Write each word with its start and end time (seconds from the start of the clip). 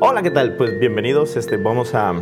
Hola, 0.00 0.22
¿qué 0.22 0.30
tal? 0.30 0.56
Pues 0.56 0.78
bienvenidos. 0.78 1.36
Este, 1.36 1.56
vamos 1.56 1.94
a 1.94 2.14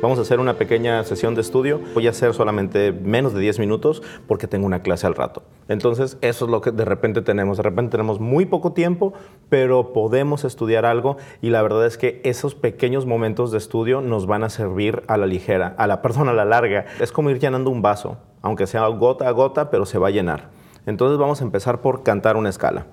Vamos 0.00 0.18
a 0.20 0.22
hacer 0.22 0.38
una 0.38 0.54
pequeña 0.54 1.02
sesión 1.02 1.34
de 1.34 1.40
estudio. 1.40 1.80
Voy 1.92 2.06
a 2.06 2.10
hacer 2.10 2.32
solamente 2.32 2.92
menos 2.92 3.34
de 3.34 3.40
10 3.40 3.58
minutos 3.58 4.00
porque 4.28 4.46
tengo 4.46 4.64
una 4.64 4.80
clase 4.80 5.08
al 5.08 5.16
rato. 5.16 5.42
Entonces, 5.66 6.18
eso 6.20 6.44
es 6.44 6.50
lo 6.50 6.60
que 6.60 6.70
de 6.70 6.84
repente 6.84 7.20
tenemos. 7.20 7.56
De 7.56 7.64
repente 7.64 7.90
tenemos 7.90 8.20
muy 8.20 8.46
poco 8.46 8.74
tiempo, 8.74 9.12
pero 9.48 9.92
podemos 9.92 10.44
estudiar 10.44 10.86
algo 10.86 11.16
y 11.42 11.50
la 11.50 11.62
verdad 11.62 11.84
es 11.84 11.98
que 11.98 12.20
esos 12.24 12.54
pequeños 12.54 13.06
momentos 13.06 13.50
de 13.50 13.58
estudio 13.58 14.00
nos 14.00 14.26
van 14.26 14.44
a 14.44 14.50
servir 14.50 15.02
a 15.08 15.16
la 15.16 15.26
ligera, 15.26 15.74
a 15.78 15.88
la 15.88 16.00
persona 16.02 16.30
a 16.30 16.34
la 16.34 16.44
larga. 16.44 16.86
Es 17.00 17.10
como 17.10 17.30
ir 17.30 17.40
llenando 17.40 17.70
un 17.70 17.82
vaso, 17.82 18.18
aunque 18.40 18.68
sea 18.68 18.86
gota 18.86 19.26
a 19.26 19.32
gota, 19.32 19.68
pero 19.68 19.84
se 19.84 19.98
va 19.98 20.08
a 20.08 20.12
llenar. 20.12 20.50
Entonces, 20.86 21.18
vamos 21.18 21.40
a 21.40 21.44
empezar 21.44 21.80
por 21.80 22.04
cantar 22.04 22.36
una 22.36 22.50
escala. 22.50 22.86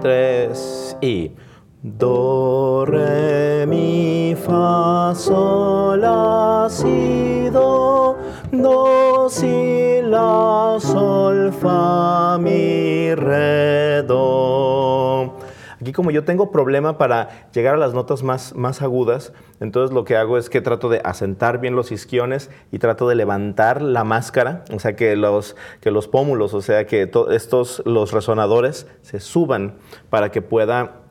Tres 0.00 0.96
y... 1.00 1.32
Do, 1.80 2.84
re, 2.86 3.64
mi, 3.68 4.34
fa, 4.34 5.14
sol, 5.14 6.00
la, 6.00 6.66
si, 6.68 7.48
do, 7.50 8.16
do, 8.50 9.28
si, 9.30 10.00
la, 10.02 10.76
sol, 10.80 11.52
fa, 11.52 12.36
mi, 12.40 13.14
re, 13.14 14.02
do. 14.02 15.36
Aquí 15.80 15.92
como 15.92 16.10
yo 16.10 16.24
tengo 16.24 16.50
problema 16.50 16.98
para 16.98 17.48
llegar 17.52 17.74
a 17.74 17.78
las 17.78 17.94
notas 17.94 18.24
más, 18.24 18.56
más 18.56 18.82
agudas, 18.82 19.32
entonces 19.60 19.94
lo 19.94 20.04
que 20.04 20.16
hago 20.16 20.36
es 20.36 20.50
que 20.50 20.60
trato 20.60 20.88
de 20.88 21.00
asentar 21.04 21.60
bien 21.60 21.76
los 21.76 21.92
isquiones 21.92 22.50
y 22.72 22.80
trato 22.80 23.08
de 23.08 23.14
levantar 23.14 23.82
la 23.82 24.02
máscara, 24.02 24.64
o 24.74 24.80
sea 24.80 24.96
que 24.96 25.14
los, 25.14 25.54
que 25.80 25.92
los 25.92 26.08
pómulos, 26.08 26.54
o 26.54 26.60
sea 26.60 26.88
que 26.88 27.08
estos, 27.30 27.82
los 27.86 28.10
resonadores 28.10 28.88
se 29.02 29.20
suban 29.20 29.76
para 30.10 30.32
que 30.32 30.42
pueda 30.42 31.07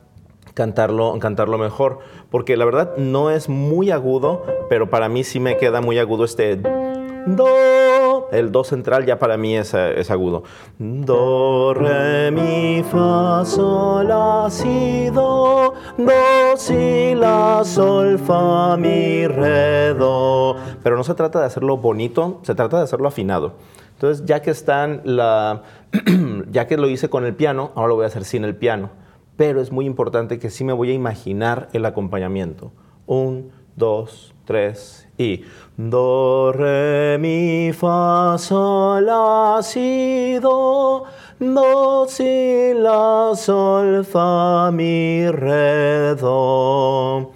cantarlo, 0.58 1.16
cantarlo 1.20 1.56
mejor. 1.56 2.00
Porque 2.30 2.56
la 2.56 2.64
verdad 2.64 2.96
no 2.96 3.30
es 3.30 3.48
muy 3.48 3.92
agudo, 3.92 4.42
pero 4.68 4.90
para 4.90 5.08
mí 5.08 5.22
sí 5.22 5.38
me 5.38 5.56
queda 5.56 5.80
muy 5.80 5.98
agudo 5.98 6.24
este 6.24 6.56
do. 6.56 8.28
El 8.32 8.50
do 8.52 8.64
central 8.64 9.06
ya 9.06 9.18
para 9.18 9.36
mí 9.38 9.56
es, 9.56 9.72
es 9.72 10.10
agudo. 10.10 10.42
Do, 10.78 11.72
re, 11.74 12.30
mi, 12.32 12.82
fa, 12.82 13.44
sol, 13.44 14.08
la, 14.08 14.48
si, 14.50 15.08
do. 15.10 15.74
Do, 15.96 16.56
si, 16.56 17.14
la, 17.14 17.62
sol, 17.64 18.18
fa, 18.18 18.76
mi, 18.76 19.26
re, 19.28 19.94
do. 19.94 20.56
Pero 20.82 20.96
no 20.96 21.04
se 21.04 21.14
trata 21.14 21.38
de 21.38 21.46
hacerlo 21.46 21.76
bonito, 21.76 22.40
se 22.42 22.54
trata 22.54 22.78
de 22.78 22.82
hacerlo 22.82 23.08
afinado. 23.08 23.52
Entonces, 23.94 24.26
ya 24.26 24.42
que 24.42 24.50
están 24.50 25.02
ya 26.50 26.66
que 26.66 26.76
lo 26.76 26.88
hice 26.88 27.08
con 27.08 27.24
el 27.24 27.34
piano, 27.34 27.70
ahora 27.76 27.88
lo 27.88 27.94
voy 27.94 28.04
a 28.04 28.08
hacer 28.08 28.24
sin 28.24 28.44
el 28.44 28.56
piano 28.56 28.90
pero 29.38 29.60
es 29.60 29.70
muy 29.70 29.86
importante 29.86 30.40
que 30.40 30.50
sí 30.50 30.64
me 30.64 30.72
voy 30.72 30.90
a 30.90 30.94
imaginar 30.94 31.68
el 31.72 31.86
acompañamiento. 31.86 32.72
Un, 33.06 33.52
dos, 33.76 34.34
tres 34.44 35.08
y 35.16 35.44
do, 35.76 36.52
re, 36.52 37.18
mi, 37.20 37.72
fa, 37.72 38.36
sol, 38.36 39.06
la, 39.06 39.60
si, 39.62 40.38
do, 40.42 41.04
do, 41.38 42.06
si, 42.08 42.72
la, 42.74 43.30
sol, 43.36 44.04
fa, 44.04 44.72
mi, 44.72 45.30
re, 45.30 46.16
do. 46.16 47.30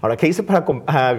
Ahora, 0.00 0.16
¿qué 0.16 0.28
hice 0.28 0.44
para 0.44 0.64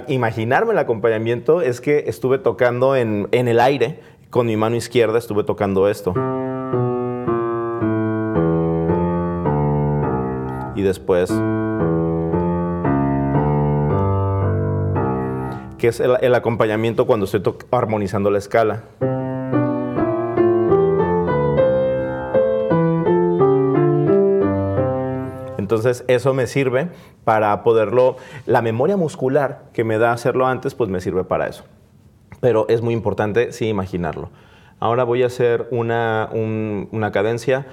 imaginarme 0.08 0.72
el 0.72 0.80
acompañamiento? 0.80 1.62
Es 1.62 1.82
que 1.82 2.06
estuve 2.08 2.38
tocando 2.38 2.96
en, 2.96 3.28
en 3.34 3.50
el 3.50 3.60
aire, 3.60 4.00
con 4.30 4.48
mi 4.48 4.56
mano 4.56 4.78
izquierda 4.78 5.18
estuve 5.18 5.44
tocando 5.44 5.90
esto. 5.90 6.14
Y 10.80 10.82
después 10.82 11.30
que 15.78 15.88
es 15.88 16.00
el, 16.00 16.36
acompañamiento 16.36 17.06
cuando 17.06 17.26
estoy 17.26 17.42
armonizando 17.72 18.32
la 18.32 18.38
escala. 18.38 18.84
Entonces 25.58 26.04
eso 26.08 26.34
me 26.34 26.48
sirve 26.48 26.90
para 27.24 27.64
poderlo, 27.64 28.18
la 28.46 28.62
memoria 28.62 28.98
muscular 28.98 29.64
que 29.74 29.84
me 29.84 29.98
da 29.98 30.12
hacerlo 30.12 30.48
antes, 30.48 30.76
pues 30.76 30.90
me 30.90 31.02
sirve 31.02 31.24
para 31.24 31.48
eso. 31.48 31.66
Pero 32.42 32.66
es 32.70 32.82
muy 32.82 32.94
importante 32.94 33.52
sí 33.52 33.68
imaginarlo. 33.68 34.30
Ahora 34.80 35.04
voy 35.04 35.24
a 35.24 35.28
hacer 35.28 35.68
una, 35.72 36.30
una 36.32 37.12
cadencia. 37.12 37.68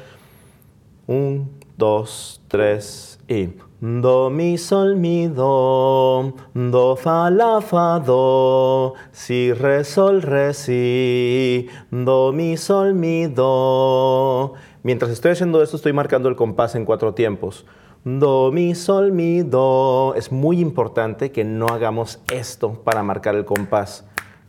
Un, 1.06 1.50
dos, 1.76 2.40
tres 2.48 3.18
y 3.28 3.48
do, 3.80 4.30
mi, 4.30 4.56
sol, 4.56 4.96
mi, 4.96 5.28
do, 5.28 6.34
do, 6.54 6.96
fa, 6.96 7.30
la, 7.30 7.60
fa, 7.60 7.98
do, 7.98 8.94
si, 9.12 9.52
re, 9.52 9.84
sol, 9.84 10.22
re, 10.22 10.54
si, 10.54 11.68
do, 11.90 12.32
mi, 12.32 12.56
sol, 12.56 12.94
mi, 12.94 13.26
do. 13.26 14.54
Mientras 14.82 15.10
estoy 15.10 15.32
haciendo 15.32 15.62
esto, 15.62 15.76
estoy 15.76 15.92
marcando 15.92 16.28
el 16.28 16.36
compás 16.36 16.74
en 16.74 16.84
cuatro 16.84 17.12
tiempos. 17.14 17.66
Do, 18.04 18.50
mi, 18.52 18.74
sol, 18.74 19.12
mi, 19.12 19.42
do. 19.42 20.14
Es 20.16 20.32
muy 20.32 20.60
importante 20.60 21.32
que 21.32 21.44
no 21.44 21.66
hagamos 21.66 22.20
esto 22.32 22.82
para 22.84 23.02
marcar 23.02 23.34
el 23.34 23.44
compás. 23.44 24.04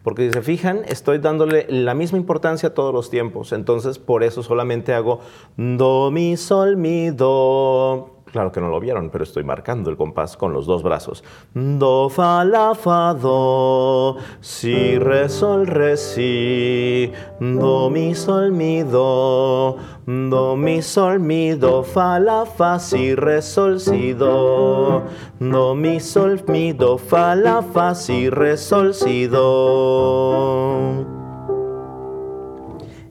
Porque 0.07 0.27
si 0.27 0.31
se 0.31 0.41
fijan, 0.41 0.83
estoy 0.87 1.17
dándole 1.17 1.65
la 1.67 1.93
misma 1.93 2.17
importancia 2.17 2.69
a 2.69 2.73
todos 2.73 2.93
los 2.93 3.09
tiempos. 3.09 3.51
Entonces, 3.51 3.99
por 3.99 4.23
eso 4.23 4.41
solamente 4.41 4.93
hago 4.93 5.19
do, 5.57 6.11
mi, 6.11 6.37
sol, 6.37 6.77
mi, 6.77 7.09
do. 7.09 8.16
Claro 8.31 8.51
que 8.51 8.59
no 8.59 8.69
lo 8.69 8.79
vieron, 8.79 9.09
pero 9.09 9.23
estoy 9.23 9.43
marcando 9.43 9.89
el 9.89 9.95
compás 9.95 10.35
con 10.35 10.51
los 10.51 10.65
dos 10.65 10.83
brazos. 10.83 11.23
Do, 11.53 12.09
fa, 12.09 12.43
la, 12.43 12.75
fa, 12.75 13.13
do, 13.13 14.17
si, 14.41 14.97
re, 14.97 15.29
sol, 15.29 15.65
re, 15.65 15.95
si, 15.95 17.11
do, 17.39 17.89
mi, 17.89 18.13
sol, 18.13 18.51
mi, 18.51 18.83
do, 18.83 19.77
do, 20.05 20.55
mi, 20.57 20.81
sol, 20.81 21.19
mi, 21.19 21.53
do, 21.53 21.83
fa, 21.83 22.19
la, 22.19 22.45
fa, 22.45 22.79
si, 22.79 23.15
re, 23.15 23.41
sol, 23.41 23.79
si, 23.79 24.13
do. 24.13 25.03
Do, 25.39 25.73
mi, 25.73 25.99
sol, 25.99 26.37
mi, 26.47 26.73
do, 26.73 26.97
fa, 26.97 27.33
la, 27.33 27.61
fa, 27.61 27.95
si, 27.95 28.29
re, 28.29 28.57
sol, 28.57 28.93
si, 28.93 29.27
do. 29.27 31.05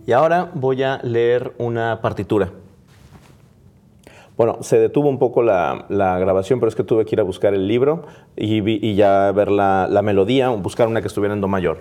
Y 0.07 0.13
ahora 0.13 0.51
voy 0.55 0.83
a 0.85 1.01
leer 1.03 1.55
una 1.59 2.01
partitura. 2.01 2.51
Bueno, 4.37 4.59
se 4.61 4.79
detuvo 4.79 5.09
un 5.09 5.19
poco 5.19 5.43
la, 5.43 5.87
grabación, 5.89 6.61
pero 6.61 6.69
es 6.69 6.77
que 6.77 6.85
tuve 6.85 7.05
que 7.07 7.15
ir 7.15 7.21
a 7.21 7.25
buscar 7.25 7.55
el 7.55 7.67
libro 7.67 8.05
y, 8.37 8.95
ya 8.95 9.33
ver 9.33 9.51
la, 9.51 10.01
melodía, 10.03 10.51
buscar 10.51 10.89
una 10.89 11.01
que 11.01 11.09
estuviera 11.09 11.35
en 11.35 11.41
do 11.41 11.49
mayor. 11.49 11.79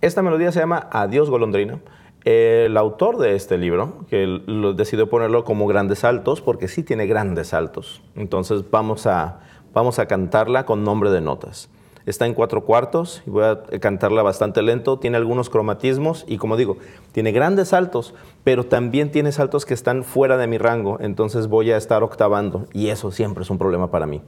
Esta 0.00 0.22
melodía 0.22 0.50
se 0.52 0.60
llama 0.60 0.88
Adiós 0.90 1.30
Golondrina 1.30 1.78
el 2.24 2.76
autor 2.78 3.18
de 3.18 3.36
este 3.36 3.58
libro, 3.58 4.06
que 4.08 4.40
decidió 4.74 5.10
ponerlo 5.10 5.44
como 5.44 5.66
grandes 5.66 6.00
saltos, 6.00 6.40
porque 6.40 6.68
sí 6.68 6.82
tiene 6.82 7.06
grandes 7.06 7.48
saltos. 7.48 8.02
Entonces 8.16 8.64
vamos 8.70 9.06
a, 9.06 9.40
vamos 9.74 9.98
a 9.98 10.06
cantarla 10.06 10.64
con 10.64 10.84
nombre 10.84 11.10
de 11.10 11.20
notas. 11.20 11.68
Está 12.06 12.26
en 12.26 12.34
cuatro 12.34 12.64
cuartos 12.64 13.22
y 13.26 13.30
voy 13.30 13.44
a 13.44 13.62
cantarla 13.80 14.22
bastante 14.22 14.60
lento. 14.60 14.98
Tiene 14.98 15.16
algunos 15.16 15.48
cromatismos 15.48 16.24
y 16.28 16.36
como 16.36 16.56
digo, 16.56 16.76
tiene 17.12 17.32
grandes 17.32 17.68
saltos, 17.68 18.14
pero 18.44 18.64
también 18.64 19.10
tiene 19.10 19.32
saltos 19.32 19.64
que 19.64 19.72
están 19.72 20.04
fuera 20.04 20.36
de 20.36 20.46
mi 20.46 20.58
rango. 20.58 20.98
Entonces 21.00 21.48
voy 21.48 21.70
a 21.70 21.78
estar 21.78 22.02
octavando 22.02 22.66
y 22.74 22.88
eso 22.88 23.10
siempre 23.10 23.42
es 23.42 23.50
un 23.50 23.56
problema 23.56 23.90
para 23.90 24.06
mí. 24.06 24.20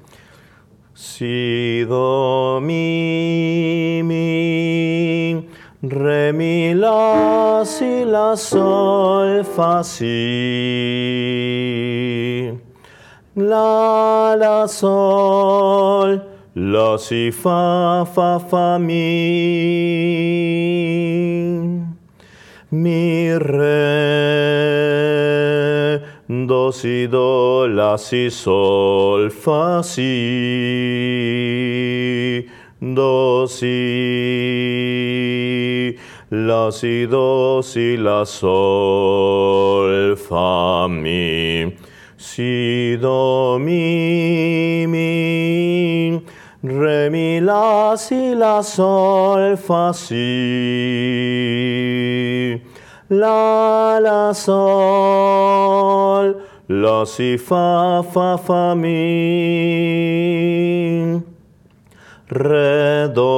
Si, 0.94 1.84
do, 1.84 2.60
mi, 2.62 4.00
mi. 4.02 5.46
Re, 5.82 6.32
mi, 6.32 6.72
la, 6.72 7.62
si, 7.66 8.06
la, 8.06 8.34
sol, 8.34 9.44
fa, 9.44 9.84
si. 9.84 10.06
La, 13.34 14.34
la, 14.38 14.66
sol, 14.66 16.35
la, 16.58 16.96
si, 16.96 17.30
fa, 17.30 18.06
fa, 18.06 18.38
fa, 18.38 18.78
mi. 18.78 18.94
Mi, 22.70 23.36
re, 23.36 23.76
do, 26.26 26.72
si, 26.72 27.06
do, 27.08 27.66
la, 27.66 27.98
si, 27.98 28.30
sol, 28.30 29.28
fa, 29.30 29.82
si. 29.82 30.06
Do, 32.80 33.46
si, 33.46 33.68
la, 36.30 36.70
si, 36.70 37.06
do, 37.06 37.60
si, 37.62 37.96
la, 37.98 38.24
sol, 38.24 40.16
fa, 40.16 40.86
mi, 40.88 41.76
si, 42.16 42.96
do, 42.96 43.58
mi, 43.58 44.86
mi, 44.86 45.25
re, 46.66 47.10
mi, 47.10 47.40
la, 47.40 47.96
si, 47.96 48.34
la, 48.34 48.62
sol, 48.62 49.56
fa, 49.56 49.92
si, 49.92 50.16
la, 53.08 53.98
la, 54.00 54.32
sol, 54.32 56.42
la, 56.68 57.04
si, 57.04 57.36
fa, 57.36 58.02
fa, 58.02 58.36
fa, 58.36 58.74
mi. 58.74 58.96
re, 62.28 63.08
do, 63.14 63.32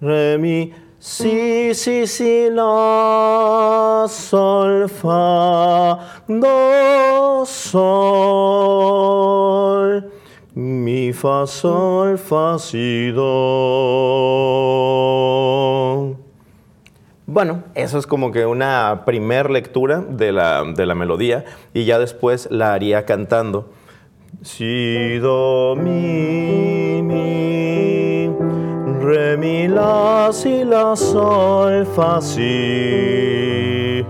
re, 0.00 0.36
mi, 0.38 0.72
si, 0.98 1.72
si, 1.72 2.06
si, 2.06 2.50
la, 2.50 4.06
sol, 4.08 4.86
fa, 4.88 5.98
do, 6.28 7.44
sol, 7.46 8.89
mi, 10.54 11.12
fa, 11.12 11.46
sol, 11.46 12.18
fa, 12.18 12.58
si, 12.58 13.10
do. 13.12 14.40
Bueno, 17.26 17.62
eso 17.76 17.98
es 17.98 18.06
como 18.08 18.32
que 18.32 18.44
una 18.46 19.02
primer 19.06 19.50
lectura 19.50 20.00
de 20.00 20.32
la, 20.32 20.64
de 20.64 20.84
la 20.86 20.96
melodía 20.96 21.44
y 21.72 21.84
ya 21.84 22.00
después 22.00 22.48
la 22.50 22.72
haría 22.74 23.06
cantando. 23.06 23.70
Si, 24.42 25.18
do, 25.18 25.76
mi, 25.76 27.02
mi, 27.02 28.28
re, 29.00 29.36
mi, 29.36 29.68
la, 29.68 30.30
si, 30.32 30.64
la, 30.64 30.96
sol, 30.96 31.86
fa, 31.86 32.20
si. 32.20 34.04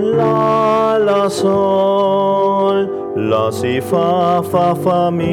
La, 0.00 0.98
la, 1.00 1.30
sol, 1.30 2.01
la, 3.14 3.50
si, 3.50 3.80
fa, 3.80 4.42
fa, 4.42 4.74
fa, 4.74 5.10
mi. 5.10 5.26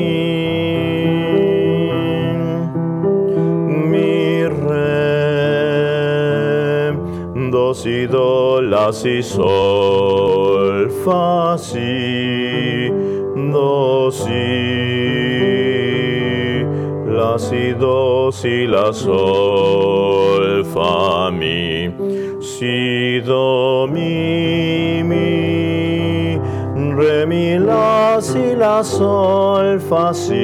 Mi, 3.89 4.43
re, 4.43 4.99
do, 7.49 7.73
si, 7.73 8.05
do, 8.07 8.59
la, 8.61 8.91
si, 8.91 9.21
sol, 9.21 10.89
fa, 11.03 11.57
si, 11.57 12.89
do, 13.51 14.11
si, 14.11 14.47
la, 17.05 17.37
si, 17.37 17.73
do, 17.73 18.29
si, 18.31 18.65
la, 18.67 18.91
sol, 18.91 20.65
fa, 20.65 21.31
mi, 21.31 21.89
si, 22.41 23.21
do, 23.21 23.87
mi, 23.89 25.01
mi, 25.03 25.88
re, 26.99 27.25
mi, 27.25 27.57
la, 27.57 28.19
si, 28.19 28.55
la, 28.55 28.83
sol, 28.83 29.79
fa, 29.79 30.11
si, 30.13 30.35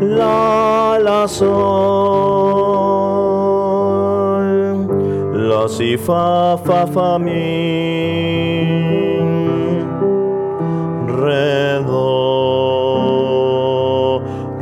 la, 0.00 0.96
la, 0.98 1.26
sol, 1.26 1.50
la, 5.48 5.68
si, 5.68 5.96
fa, 5.98 6.56
fa, 6.64 6.86
fa, 6.86 7.18
mi, 7.18 7.48
re, 11.20 11.82
do, 11.86 12.06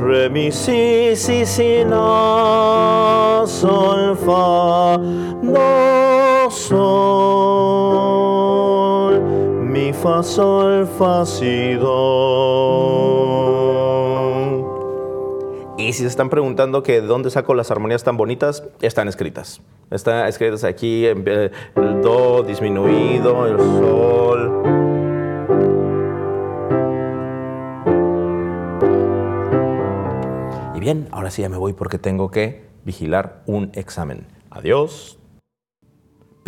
re, 0.00 0.28
mi, 0.28 0.50
si, 0.50 1.14
si, 1.14 1.44
si, 1.44 1.84
la, 1.84 3.44
sol, 3.46 4.16
fa, 4.16 4.98
do, 4.98 6.50
sol, 6.50 7.07
fa, 10.02 10.22
sol, 10.22 10.86
fa, 10.86 11.26
si, 11.26 11.74
do. 11.74 13.08
Y 15.76 15.92
si 15.92 16.02
se 16.02 16.08
están 16.08 16.28
preguntando 16.28 16.82
que 16.82 17.00
de 17.00 17.06
dónde 17.06 17.30
saco 17.30 17.54
las 17.54 17.70
armonías 17.70 18.04
tan 18.04 18.16
bonitas, 18.16 18.64
están 18.80 19.08
escritas. 19.08 19.60
Están 19.90 20.26
escritas 20.26 20.64
aquí, 20.64 21.06
eh, 21.06 21.50
el 21.76 22.02
do 22.02 22.42
disminuido, 22.42 23.46
el 23.46 23.58
sol. 23.58 24.62
Y 30.74 30.80
bien, 30.80 31.08
ahora 31.10 31.30
sí 31.30 31.42
ya 31.42 31.48
me 31.48 31.56
voy 31.56 31.72
porque 31.72 31.98
tengo 31.98 32.30
que 32.30 32.68
vigilar 32.84 33.42
un 33.46 33.70
examen. 33.74 34.26
Adiós. 34.50 35.18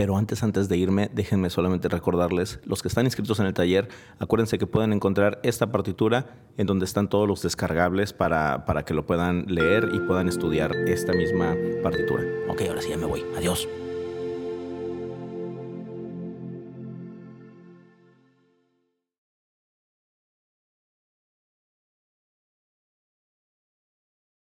Pero 0.00 0.16
antes, 0.16 0.42
antes 0.42 0.70
de 0.70 0.78
irme, 0.78 1.10
déjenme 1.12 1.50
solamente 1.50 1.86
recordarles, 1.86 2.58
los 2.64 2.80
que 2.80 2.88
están 2.88 3.04
inscritos 3.04 3.38
en 3.38 3.44
el 3.44 3.52
taller, 3.52 3.90
acuérdense 4.18 4.56
que 4.56 4.66
pueden 4.66 4.94
encontrar 4.94 5.40
esta 5.42 5.70
partitura 5.70 6.24
en 6.56 6.66
donde 6.66 6.86
están 6.86 7.10
todos 7.10 7.28
los 7.28 7.42
descargables 7.42 8.14
para, 8.14 8.64
para 8.64 8.86
que 8.86 8.94
lo 8.94 9.04
puedan 9.04 9.44
leer 9.46 9.90
y 9.92 10.00
puedan 10.00 10.26
estudiar 10.26 10.74
esta 10.88 11.12
misma 11.12 11.54
partitura. 11.82 12.24
Ok, 12.48 12.62
ahora 12.66 12.80
sí 12.80 12.88
ya 12.88 12.96
me 12.96 13.04
voy. 13.04 13.26
Adiós. 13.36 13.68